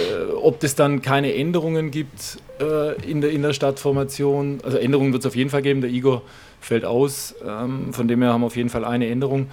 ob 0.43 0.63
es 0.63 0.75
dann 0.75 1.01
keine 1.03 1.35
Änderungen 1.35 1.91
gibt 1.91 2.39
äh, 2.61 2.95
in, 3.11 3.21
der, 3.21 3.31
in 3.31 3.43
der 3.43 3.53
Stadtformation, 3.53 4.61
also 4.63 4.77
Änderungen 4.77 5.13
wird 5.13 5.23
es 5.23 5.27
auf 5.27 5.37
jeden 5.37 5.51
Fall 5.51 5.63
geben. 5.63 5.81
Der 5.81 5.91
Igor 5.91 6.23
fällt 6.61 6.85
aus, 6.85 7.35
ähm, 7.47 7.93
von 7.93 8.07
dem 8.07 8.21
her 8.23 8.33
haben 8.33 8.43
wir 8.43 8.47
auf 8.47 8.57
jeden 8.57 8.71
Fall 8.71 8.85
eine 8.85 9.09
Änderung. 9.09 9.49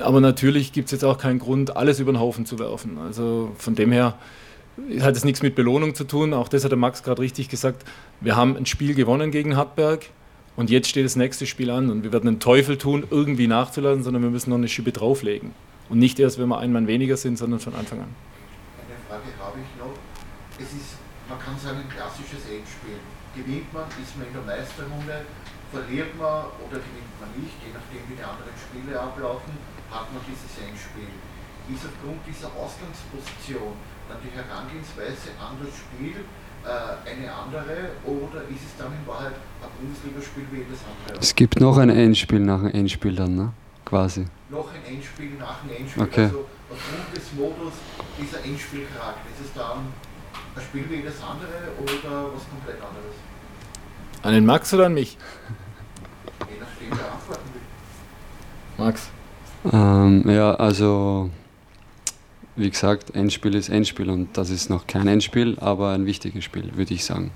Aber 0.00 0.20
natürlich 0.20 0.72
gibt 0.72 0.86
es 0.86 0.92
jetzt 0.92 1.04
auch 1.04 1.18
keinen 1.18 1.38
Grund, 1.38 1.76
alles 1.76 2.00
über 2.00 2.12
den 2.12 2.20
Haufen 2.20 2.46
zu 2.46 2.58
werfen. 2.58 2.98
Also 2.98 3.52
von 3.58 3.74
dem 3.74 3.92
her 3.92 4.14
hat 5.00 5.16
es 5.16 5.24
nichts 5.24 5.42
mit 5.42 5.54
Belohnung 5.54 5.94
zu 5.94 6.04
tun. 6.04 6.32
Auch 6.32 6.48
das 6.48 6.64
hat 6.64 6.70
der 6.70 6.78
Max 6.78 7.02
gerade 7.02 7.20
richtig 7.20 7.48
gesagt. 7.48 7.84
Wir 8.20 8.36
haben 8.36 8.56
ein 8.56 8.64
Spiel 8.64 8.94
gewonnen 8.94 9.30
gegen 9.30 9.56
Hartberg 9.56 10.06
und 10.58 10.70
jetzt 10.70 10.88
steht 10.88 11.04
das 11.04 11.14
nächste 11.14 11.46
Spiel 11.46 11.70
an 11.70 11.86
und 11.86 12.02
wir 12.02 12.10
werden 12.10 12.26
den 12.26 12.40
Teufel 12.42 12.78
tun, 12.78 13.06
irgendwie 13.14 13.46
nachzulassen, 13.46 14.02
sondern 14.02 14.24
wir 14.26 14.30
müssen 14.34 14.50
noch 14.50 14.58
eine 14.58 14.66
Schippe 14.66 14.90
drauflegen. 14.90 15.54
Und 15.88 16.02
nicht 16.02 16.18
erst, 16.18 16.34
wenn 16.42 16.50
wir 16.50 16.58
ein 16.58 16.74
Mann 16.74 16.90
weniger 16.90 17.16
sind, 17.16 17.38
sondern 17.38 17.62
von 17.62 17.78
Anfang 17.78 18.02
an. 18.02 18.10
Eine 18.82 18.98
Frage 19.06 19.30
habe 19.38 19.54
ich 19.62 19.70
noch. 19.78 19.94
Es 20.58 20.74
ist, 20.74 20.98
man 21.30 21.38
kann 21.38 21.54
sagen, 21.62 21.78
ein 21.78 21.86
klassisches 21.86 22.42
Endspiel. 22.50 22.98
Gewinnt 23.38 23.70
man, 23.70 23.86
ist 24.02 24.18
man 24.18 24.26
in 24.26 24.34
der 24.34 24.42
Meisterrunde, 24.50 25.30
verliert 25.70 26.10
man 26.18 26.50
oder 26.58 26.82
gewinnt 26.82 27.14
man 27.22 27.30
nicht, 27.38 27.54
je 27.62 27.70
nachdem 27.70 28.02
wie 28.10 28.18
die 28.18 28.26
anderen 28.26 28.58
Spiele 28.58 28.98
ablaufen, 28.98 29.54
hat 29.94 30.10
man 30.10 30.26
dieses 30.26 30.58
Endspiel. 30.58 31.14
Ist 31.70 31.86
aufgrund 31.86 32.18
dieser 32.26 32.50
Ausgangsposition 32.58 33.78
dann 34.10 34.18
die 34.26 34.34
Herangehensweise 34.34 35.38
an 35.38 35.54
das 35.62 35.70
Spiel 35.70 36.26
eine 36.64 37.32
andere 37.32 37.90
oder 38.04 38.42
ist 38.48 38.64
es 38.66 38.76
dann 38.78 38.92
in 38.92 39.06
Wahrheit 39.06 39.34
ein 39.62 39.70
Bundesligaspiel 39.80 40.44
wie 40.50 40.58
jedes 40.58 40.80
andere? 40.84 41.18
Es 41.20 41.34
gibt 41.34 41.60
noch 41.60 41.78
ein 41.78 41.90
Endspiel 41.90 42.40
nach 42.40 42.60
dem 42.60 42.70
Endspiel 42.72 43.14
dann, 43.14 43.36
ne? 43.36 43.52
quasi. 43.88 44.26
Noch 44.50 44.68
ein 44.72 44.94
Endspiel 44.94 45.30
nach 45.38 45.60
dem 45.62 45.76
Endspiel. 45.76 46.02
Okay. 46.02 46.24
Also 46.24 46.46
aufgrund 46.70 47.16
des 47.16 47.32
Modus 47.32 47.72
dieser 48.20 48.44
Endspielcharakter. 48.44 49.28
Ist 49.32 49.46
es 49.46 49.54
dann 49.54 49.78
ein 50.54 50.62
Spiel 50.62 50.84
wie 50.90 50.96
jedes 50.96 51.22
andere 51.22 51.72
oder 51.82 52.32
was 52.34 52.42
komplett 52.48 52.76
anderes? 52.76 53.16
An 54.22 54.34
den 54.34 54.44
Max 54.44 54.74
oder 54.74 54.86
an 54.86 54.94
mich? 54.94 55.16
Je 56.40 56.60
nachdem, 56.60 56.98
wer 56.98 57.12
antworten 57.12 57.48
will. 57.54 58.84
Max. 58.84 59.08
Ähm, 59.72 60.30
ja, 60.30 60.54
also 60.54 61.30
wie 62.58 62.70
gesagt, 62.70 63.14
Endspiel 63.14 63.54
ist 63.54 63.68
Endspiel 63.68 64.10
und 64.10 64.36
das 64.36 64.50
ist 64.50 64.68
noch 64.68 64.86
kein 64.86 65.06
Endspiel, 65.06 65.56
aber 65.60 65.90
ein 65.90 66.06
wichtiges 66.06 66.44
Spiel, 66.44 66.70
würde 66.74 66.92
ich 66.92 67.04
sagen. 67.04 67.30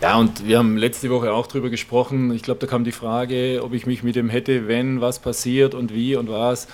Ja, 0.00 0.16
und 0.16 0.46
wir 0.46 0.58
haben 0.58 0.76
letzte 0.76 1.10
Woche 1.10 1.32
auch 1.32 1.46
darüber 1.46 1.70
gesprochen. 1.70 2.32
Ich 2.32 2.42
glaube, 2.42 2.60
da 2.60 2.66
kam 2.66 2.84
die 2.84 2.92
Frage, 2.92 3.60
ob 3.62 3.72
ich 3.72 3.86
mich 3.86 4.02
mit 4.02 4.16
dem 4.16 4.28
hätte, 4.28 4.68
wenn 4.68 5.00
was 5.00 5.18
passiert 5.18 5.74
und 5.74 5.94
wie 5.94 6.14
und 6.14 6.28
was. 6.28 6.68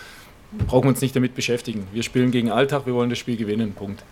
Brauchen 0.67 0.85
wir 0.85 0.89
uns 0.91 1.01
nicht 1.01 1.15
damit 1.15 1.35
beschäftigen. 1.35 1.87
Wir 1.93 2.03
spielen 2.03 2.33
gegen 2.33 2.51
Alltag, 2.51 2.87
wir 2.87 2.95
wollen 2.95 3.09
das 3.09 3.19
Spiel 3.19 3.37
gewinnen. 3.37 3.73
Punkt. 3.73 4.03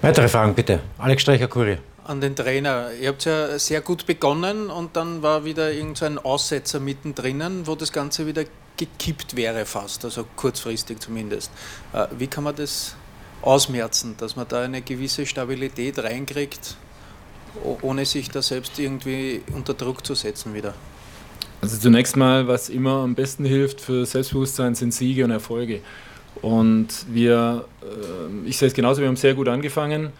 Weitere 0.00 0.28
Fragen 0.28 0.54
bitte. 0.54 0.80
Alex 0.98 1.22
Streicher, 1.22 1.48
Kurier. 1.48 1.78
An 2.04 2.20
den 2.20 2.34
Trainer. 2.34 2.90
Ihr 3.00 3.08
habt 3.10 3.24
ja 3.24 3.58
sehr 3.58 3.80
gut 3.80 4.06
begonnen 4.06 4.70
und 4.70 4.96
dann 4.96 5.22
war 5.22 5.44
wieder 5.44 5.72
irgend 5.72 5.98
so 5.98 6.06
Aussetzer 6.06 6.80
mittendrin, 6.80 7.66
wo 7.66 7.76
das 7.76 7.92
Ganze 7.92 8.26
wieder 8.26 8.44
gekippt 8.76 9.36
wäre 9.36 9.64
fast, 9.66 10.04
also 10.04 10.26
kurzfristig 10.34 10.98
zumindest. 10.98 11.50
Äh, 11.92 12.06
Wie 12.18 12.26
kann 12.26 12.44
man 12.44 12.56
das 12.56 12.96
ausmerzen, 13.42 14.16
dass 14.18 14.34
man 14.36 14.48
da 14.48 14.62
eine 14.62 14.82
gewisse 14.82 15.26
Stabilität 15.26 15.98
reinkriegt, 15.98 16.76
ohne 17.82 18.06
sich 18.06 18.30
da 18.30 18.42
selbst 18.42 18.78
irgendwie 18.78 19.42
unter 19.54 19.74
Druck 19.74 20.04
zu 20.04 20.14
setzen 20.14 20.54
wieder? 20.54 20.74
Also 21.60 21.78
zunächst 21.78 22.16
mal, 22.16 22.48
was 22.48 22.68
immer 22.68 23.02
am 23.02 23.14
besten 23.14 23.44
hilft 23.44 23.80
für 23.80 24.04
Selbstbewusstsein, 24.04 24.74
sind 24.74 24.92
Siege 24.92 25.24
und 25.24 25.30
Erfolge. 25.30 25.80
Und 26.40 26.88
wir, 27.08 27.66
äh, 27.82 28.48
ich 28.48 28.56
sehe 28.58 28.68
es 28.68 28.74
genauso, 28.74 29.00
wir 29.00 29.08
haben 29.08 29.16
sehr 29.16 29.34
gut 29.34 29.48
angefangen, 29.48 30.12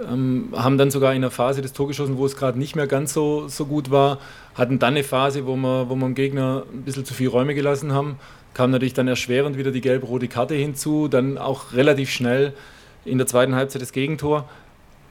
ähm, 0.00 0.48
haben 0.52 0.78
dann 0.78 0.90
sogar 0.90 1.12
in 1.12 1.18
einer 1.18 1.30
Phase 1.30 1.62
das 1.62 1.72
Tor 1.72 1.88
geschossen, 1.88 2.18
wo 2.18 2.26
es 2.26 2.36
gerade 2.36 2.58
nicht 2.58 2.76
mehr 2.76 2.86
ganz 2.86 3.12
so, 3.12 3.48
so 3.48 3.66
gut 3.66 3.90
war, 3.90 4.18
hatten 4.54 4.78
dann 4.78 4.94
eine 4.94 5.04
Phase, 5.04 5.46
wo 5.46 5.56
wir, 5.56 5.88
wo 5.88 5.94
wir 5.94 6.04
dem 6.04 6.14
Gegner 6.14 6.64
ein 6.72 6.82
bisschen 6.82 7.04
zu 7.04 7.14
viel 7.14 7.28
Räume 7.28 7.54
gelassen 7.54 7.92
haben, 7.92 8.16
kam 8.54 8.70
natürlich 8.70 8.94
dann 8.94 9.08
erschwerend 9.08 9.58
wieder 9.58 9.70
die 9.70 9.80
gelb-rote 9.80 10.28
Karte 10.28 10.54
hinzu, 10.54 11.08
dann 11.08 11.38
auch 11.38 11.72
relativ 11.72 12.10
schnell 12.10 12.52
in 13.04 13.18
der 13.18 13.26
zweiten 13.26 13.54
Halbzeit 13.54 13.82
das 13.82 13.92
Gegentor. 13.92 14.48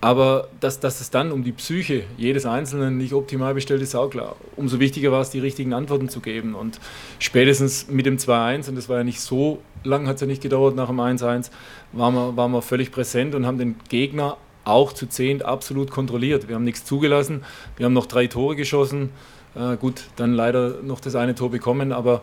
Aber 0.01 0.49
dass, 0.59 0.79
dass 0.79 1.01
es 1.01 1.09
dann 1.09 1.31
um 1.31 1.43
die 1.43 1.51
Psyche 1.51 2.03
jedes 2.17 2.45
Einzelnen 2.45 2.97
nicht 2.97 3.13
optimal 3.13 3.55
bestellt 3.55 3.81
ist, 3.81 3.95
auch 3.95 4.09
klar. 4.09 4.35
Umso 4.55 4.79
wichtiger 4.79 5.11
war 5.11 5.21
es, 5.21 5.31
die 5.31 5.39
richtigen 5.39 5.73
Antworten 5.73 6.09
zu 6.09 6.19
geben. 6.19 6.53
Und 6.53 6.79
spätestens 7.17 7.87
mit 7.89 8.05
dem 8.05 8.17
2-1, 8.17 8.69
und 8.69 8.75
das 8.75 8.87
war 8.87 8.97
ja 8.97 9.03
nicht 9.03 9.19
so 9.19 9.61
lang, 9.83 10.07
hat 10.07 10.15
es 10.15 10.21
ja 10.21 10.27
nicht 10.27 10.43
gedauert 10.43 10.75
nach 10.75 10.89
dem 10.89 10.99
1-1, 10.99 11.49
waren 11.93 12.13
wir, 12.13 12.37
waren 12.37 12.51
wir 12.51 12.61
völlig 12.61 12.91
präsent 12.91 13.33
und 13.33 13.47
haben 13.47 13.57
den 13.57 13.75
Gegner 13.89 14.37
auch 14.65 14.93
zu 14.93 15.07
zehnt 15.07 15.43
absolut 15.43 15.91
kontrolliert. 15.91 16.47
Wir 16.47 16.55
haben 16.55 16.63
nichts 16.63 16.83
zugelassen, 16.83 17.43
wir 17.77 17.85
haben 17.85 17.93
noch 17.93 18.07
drei 18.07 18.27
Tore 18.27 18.55
geschossen. 18.55 19.11
Äh, 19.55 19.77
gut, 19.77 20.03
dann 20.17 20.33
leider 20.33 20.81
noch 20.81 20.99
das 20.99 21.15
eine 21.15 21.35
Tor 21.35 21.49
bekommen, 21.51 21.91
aber 21.91 22.21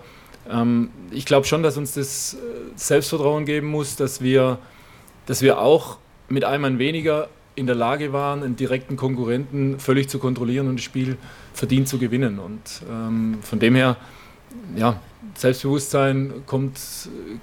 ähm, 0.51 0.91
ich 1.11 1.25
glaube 1.25 1.47
schon, 1.47 1.63
dass 1.63 1.77
uns 1.77 1.95
das 1.95 2.35
äh, 2.35 2.39
Selbstvertrauen 2.77 3.45
geben 3.47 3.69
muss, 3.69 3.97
dass 3.97 4.21
wir, 4.21 4.59
dass 5.27 5.41
wir 5.41 5.61
auch 5.61 5.99
mit 6.29 6.45
einem 6.45 6.63
Mann 6.63 6.79
weniger 6.79 7.29
in 7.55 7.67
der 7.67 7.75
Lage 7.75 8.13
waren, 8.13 8.43
einen 8.43 8.57
direkten 8.57 8.97
Konkurrenten 8.97 9.79
völlig 9.79 10.09
zu 10.09 10.19
kontrollieren 10.19 10.69
und 10.69 10.77
das 10.77 10.85
Spiel 10.85 11.17
verdient 11.53 11.89
zu 11.89 11.99
gewinnen. 11.99 12.39
Und 12.39 12.83
ähm, 12.91 13.39
von 13.43 13.59
dem 13.59 13.75
her, 13.75 13.97
ja, 14.77 14.99
Selbstbewusstsein 15.35 16.33
kommt, 16.47 16.79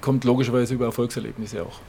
kommt 0.00 0.24
logischerweise 0.24 0.74
über 0.74 0.86
Erfolgserlebnisse 0.86 1.62
auch. 1.62 1.80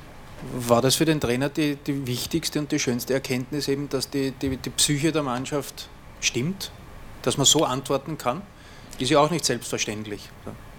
War 0.54 0.82
das 0.82 0.96
für 0.96 1.06
den 1.06 1.20
Trainer 1.20 1.50
die, 1.50 1.76
die 1.76 2.08
wichtigste 2.08 2.60
und 2.60 2.72
die 2.72 2.80
schönste 2.80 3.14
Erkenntnis 3.14 3.68
eben, 3.68 3.90
dass 3.90 4.10
die, 4.10 4.32
die, 4.32 4.58
die 4.58 4.70
Psyche 4.72 5.12
der 5.12 5.24
Mannschaft 5.24 5.88
stimmt? 6.20 6.72
Dass 7.22 7.38
man 7.38 7.46
so 7.46 7.64
antworten 7.64 8.18
kann? 8.18 8.42
Ist 8.98 9.10
ja 9.10 9.20
auch 9.20 9.32
nicht 9.32 9.46
selbstverständlich. 9.46 10.30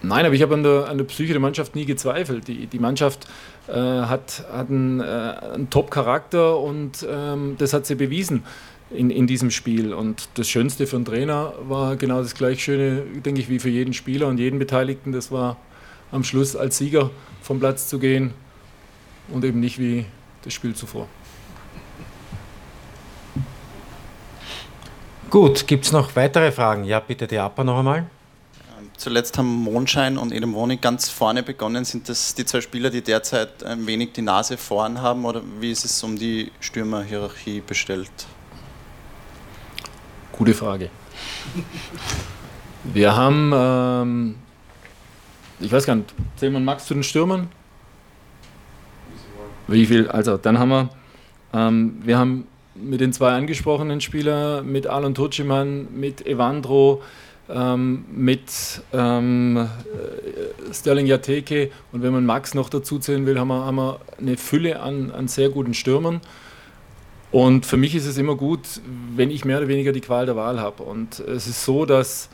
Nein, 0.02 0.26
aber 0.26 0.34
ich 0.34 0.42
habe 0.42 0.54
an 0.54 0.62
der, 0.62 0.88
an 0.88 0.98
der 0.98 1.04
Psyche 1.04 1.32
der 1.32 1.40
Mannschaft 1.40 1.74
nie 1.74 1.84
gezweifelt. 1.84 2.48
Die, 2.48 2.66
die 2.66 2.78
Mannschaft 2.78 3.26
äh, 3.68 3.72
hat, 3.72 4.44
hat 4.52 4.68
einen, 4.68 5.00
äh, 5.00 5.04
einen 5.04 5.70
Top-Charakter 5.70 6.58
und 6.58 7.06
ähm, 7.08 7.56
das 7.58 7.72
hat 7.72 7.86
sie 7.86 7.94
bewiesen 7.94 8.44
in, 8.90 9.10
in 9.10 9.26
diesem 9.28 9.50
Spiel. 9.50 9.94
Und 9.94 10.28
das 10.34 10.48
Schönste 10.48 10.86
für 10.86 10.96
einen 10.96 11.04
Trainer 11.04 11.54
war 11.68 11.96
genau 11.96 12.20
das 12.20 12.34
gleich 12.34 12.62
Schöne, 12.62 13.02
denke 13.24 13.40
ich, 13.40 13.48
wie 13.48 13.60
für 13.60 13.70
jeden 13.70 13.94
Spieler 13.94 14.26
und 14.26 14.38
jeden 14.38 14.58
Beteiligten. 14.58 15.12
Das 15.12 15.30
war 15.30 15.56
am 16.10 16.24
Schluss 16.24 16.56
als 16.56 16.78
Sieger 16.78 17.10
vom 17.40 17.60
Platz 17.60 17.88
zu 17.88 17.98
gehen 17.98 18.34
und 19.28 19.44
eben 19.44 19.60
nicht 19.60 19.78
wie 19.78 20.06
das 20.42 20.52
Spiel 20.52 20.74
zuvor. 20.74 21.08
Gut, 25.30 25.66
gibt 25.66 25.86
es 25.86 25.92
noch 25.92 26.14
weitere 26.14 26.52
Fragen? 26.52 26.84
Ja, 26.84 27.00
bitte 27.00 27.26
die 27.26 27.38
APA 27.38 27.64
noch 27.64 27.78
einmal. 27.78 28.06
Zuletzt 28.98 29.38
haben 29.38 29.48
Mondschein 29.48 30.18
und 30.18 30.30
Edemoni 30.30 30.76
ganz 30.76 31.08
vorne 31.08 31.42
begonnen. 31.42 31.84
Sind 31.84 32.08
das 32.08 32.34
die 32.34 32.44
zwei 32.44 32.60
Spieler, 32.60 32.90
die 32.90 33.02
derzeit 33.02 33.64
ein 33.64 33.86
wenig 33.86 34.12
die 34.12 34.22
Nase 34.22 34.56
vorn 34.56 35.00
haben 35.00 35.24
oder 35.24 35.42
wie 35.58 35.72
ist 35.72 35.84
es 35.84 36.02
um 36.04 36.16
die 36.16 36.52
Stürmerhierarchie 36.60 37.62
bestellt? 37.66 38.10
Gute 40.30 40.54
Frage. 40.54 40.90
Wir 42.84 43.16
haben, 43.16 43.52
ähm, 43.54 44.34
ich 45.60 45.72
weiß 45.72 45.86
gar 45.86 45.94
nicht, 45.94 46.12
zählen 46.36 46.52
wir 46.52 46.60
Max 46.60 46.86
zu 46.86 46.94
den 46.94 47.02
Stürmern? 47.02 47.48
Wie 49.68 49.86
viel? 49.86 50.08
Also, 50.08 50.36
dann 50.36 50.58
haben 50.58 50.68
wir, 50.70 50.90
ähm, 51.52 51.98
wir 52.02 52.18
haben 52.18 52.46
mit 52.74 53.00
den 53.00 53.12
zwei 53.12 53.32
angesprochenen 53.32 54.00
Spielern, 54.00 54.70
mit 54.70 54.86
Alon 54.86 55.14
Tuciman, 55.14 55.88
mit 55.94 56.26
Evandro, 56.26 57.02
ähm, 57.48 58.04
mit 58.10 58.82
ähm, 58.92 59.56
äh, 59.56 60.72
Sterling 60.72 61.06
Jateke 61.06 61.70
und 61.92 62.02
wenn 62.02 62.12
man 62.12 62.24
Max 62.24 62.54
noch 62.54 62.70
dazu 62.70 62.98
zählen 62.98 63.26
will, 63.26 63.38
haben 63.38 63.48
wir, 63.48 63.64
haben 63.64 63.76
wir 63.76 64.00
eine 64.18 64.36
Fülle 64.36 64.80
an, 64.80 65.10
an 65.10 65.28
sehr 65.28 65.50
guten 65.50 65.74
Stürmern. 65.74 66.20
Und 67.30 67.64
für 67.64 67.78
mich 67.78 67.94
ist 67.94 68.06
es 68.06 68.18
immer 68.18 68.36
gut, 68.36 68.60
wenn 69.16 69.30
ich 69.30 69.44
mehr 69.44 69.58
oder 69.58 69.68
weniger 69.68 69.92
die 69.92 70.02
Qual 70.02 70.26
der 70.26 70.36
Wahl 70.36 70.60
habe. 70.60 70.82
Und 70.82 71.18
es 71.20 71.46
ist 71.46 71.64
so, 71.64 71.86
dass 71.86 72.28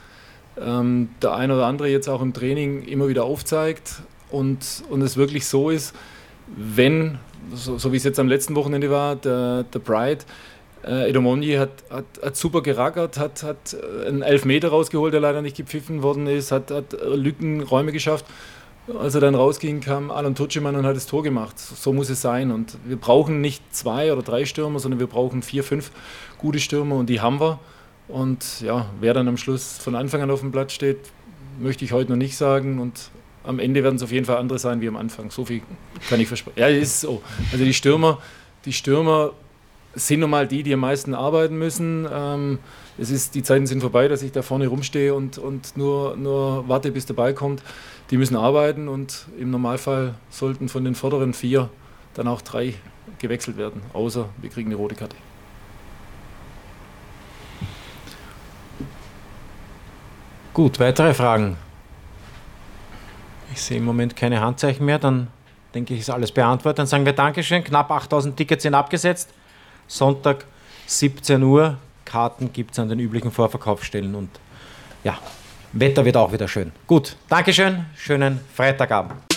ähm, 0.61 1.11
der 1.23 1.35
eine 1.35 1.55
oder 1.55 1.67
andere 1.67 1.89
jetzt 1.89 2.09
auch 2.09 2.21
im 2.21 2.33
Training 2.33 2.83
immer 2.83 3.09
wieder 3.09 3.25
aufzeigt 3.25 4.03
und, 4.31 4.83
und 4.91 5.03
es 5.03 5.17
wirklich 5.17 5.47
so 5.47 5.71
ist, 5.71 5.95
wenn, 6.57 7.19
so, 7.55 7.79
so 7.79 7.93
wie 7.93 7.97
es 7.97 8.05
jetzt 8.05 8.19
am 8.19 8.29
letzten 8.29 8.55
Wochenende 8.55 8.91
war, 8.91 9.17
der, 9.17 9.65
der 9.65 9.79
Bright, 9.79 10.27
äh, 10.85 11.11
Edomonji 11.11 11.55
hat, 11.55 11.71
hat, 11.91 12.05
hat 12.23 12.37
super 12.37 12.63
gerackert, 12.63 13.19
hat, 13.19 13.43
hat 13.43 13.77
einen 14.07 14.23
Elfmeter 14.23 14.69
rausgeholt, 14.69 15.13
der 15.13 15.21
leider 15.21 15.43
nicht 15.43 15.57
gepfiffen 15.57 16.03
worden 16.03 16.27
ist, 16.27 16.53
hat, 16.53 16.71
hat 16.71 16.97
Lücken, 17.03 17.63
Räume 17.63 17.93
geschafft. 17.93 18.25
Als 18.99 19.15
er 19.15 19.21
dann 19.21 19.35
rausging, 19.35 19.81
kam 19.81 20.11
Alan 20.11 20.35
Tutschemann 20.35 20.75
und 20.75 20.87
hat 20.87 20.97
das 20.97 21.07
Tor 21.07 21.23
gemacht. 21.23 21.59
So 21.59 21.93
muss 21.93 22.09
es 22.09 22.23
sein. 22.23 22.51
Und 22.51 22.79
wir 22.87 22.97
brauchen 22.97 23.43
nicht 23.43 23.63
zwei 23.75 24.11
oder 24.13 24.23
drei 24.23 24.47
Stürmer, 24.47 24.79
sondern 24.79 24.99
wir 24.99 25.09
brauchen 25.09 25.43
vier, 25.43 25.63
fünf 25.63 25.91
gute 26.39 26.59
Stürmer 26.59 26.97
und 26.97 27.11
die 27.11 27.21
haben 27.21 27.39
wir. 27.39 27.59
Und 28.09 28.63
ja, 28.63 28.87
wer 29.01 29.13
dann 29.13 29.29
am 29.29 29.37
Schluss 29.37 29.77
von 29.77 29.95
Anfang 29.95 30.23
an 30.23 30.31
auf 30.31 30.41
dem 30.41 30.53
Platz 30.53 30.73
steht, 30.73 30.99
möchte 31.61 31.85
ich 31.85 31.93
heute 31.93 32.11
noch 32.11 32.17
nicht 32.17 32.39
sagen. 32.39 32.79
Und 32.79 33.11
am 33.49 33.59
Ende 33.59 33.83
werden 33.83 33.97
es 33.97 34.03
auf 34.03 34.13
jeden 34.13 34.27
Fall 34.27 34.37
andere 34.37 34.59
sein 34.59 34.83
wie 34.83 34.89
am 34.89 34.97
Anfang. 34.97 35.31
So 35.31 35.47
viel 35.47 35.63
kann 36.11 36.21
ich 36.21 36.29
versprechen. 36.29 36.61
Ja, 36.61 36.69
ist 36.69 37.01
so. 37.01 37.23
Also 37.51 37.65
die 37.65 37.73
Stürmer, 37.73 38.19
die 38.67 38.75
Stürmer 38.75 39.33
sind 39.95 40.21
nun 40.21 40.29
mal 40.29 40.47
die, 40.47 40.63
die 40.63 40.75
am 40.75 40.81
meisten 40.81 41.15
arbeiten 41.15 41.59
müssen. 41.59 42.07
Ähm, 42.13 42.59
es 42.99 43.11
ist, 43.11 43.35
die 43.35 43.43
Zeiten 43.43 43.67
sind 43.67 43.81
vorbei, 43.81 44.07
dass 44.07 44.23
ich 44.23 44.33
da 44.33 44.43
vorne 44.43 44.67
rumstehe 44.67 45.15
und, 45.15 45.39
und 45.39 45.79
nur, 45.79 46.15
nur 46.17 46.69
warte, 46.69 46.93
bis 46.93 47.07
der 47.07 47.15
Ball 47.15 47.33
kommt. 47.33 47.63
Die 48.11 48.19
müssen 48.19 48.37
arbeiten 48.37 48.87
und 48.87 49.27
im 49.39 49.51
Normalfall 49.51 50.15
sollten 50.29 50.69
von 50.69 50.85
den 50.85 50.95
vorderen 50.95 51.33
vier 51.33 51.71
dann 52.13 52.29
auch 52.29 52.43
drei 52.43 52.75
gewechselt 53.19 53.57
werden, 53.57 53.81
außer 53.95 54.29
wir 54.43 54.51
kriegen 54.51 54.69
eine 54.69 54.77
rote 54.77 54.95
Karte. 54.95 55.17
Gut, 60.53 60.79
weitere 60.81 61.15
Fragen? 61.15 61.57
Ich 63.59 63.65
sehe 63.65 63.79
im 63.79 63.85
Moment 63.85 64.15
keine 64.15 64.41
Handzeichen 64.41 64.87
mehr, 64.87 65.01
dann 65.01 65.27
denke 65.75 65.93
ich, 65.93 66.01
ist 66.01 66.11
alles 66.11 66.31
beantwortet. 66.31 66.79
Dann 66.79 66.87
sagen 66.87 67.05
wir 67.05 67.13
Dankeschön. 67.13 67.65
Knapp 67.65 67.91
8000 67.91 68.37
Tickets 68.37 68.63
sind 68.63 68.73
abgesetzt. 68.73 69.31
Sonntag 69.89 70.45
17 70.87 71.43
Uhr. 71.43 71.77
Karten 72.05 72.53
gibt 72.53 72.71
es 72.71 72.79
an 72.79 72.89
den 72.89 73.01
üblichen 73.01 73.33
Vorverkaufsstellen 73.33 74.15
und 74.15 74.31
ja, 75.03 75.19
Wetter 75.73 76.05
wird 76.05 76.17
auch 76.17 76.33
wieder 76.33 76.47
schön. 76.47 76.71
Gut, 76.87 77.17
Dankeschön, 77.29 77.85
schönen 77.97 78.39
Freitagabend. 78.55 79.28